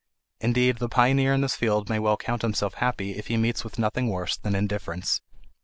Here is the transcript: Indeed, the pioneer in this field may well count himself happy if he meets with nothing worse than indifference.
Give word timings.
Indeed, 0.39 0.77
the 0.79 0.89
pioneer 0.89 1.31
in 1.31 1.41
this 1.41 1.55
field 1.55 1.87
may 1.87 1.99
well 1.99 2.17
count 2.17 2.41
himself 2.41 2.73
happy 2.73 3.11
if 3.11 3.27
he 3.27 3.37
meets 3.37 3.63
with 3.63 3.77
nothing 3.77 4.07
worse 4.07 4.35
than 4.35 4.55
indifference. 4.55 5.21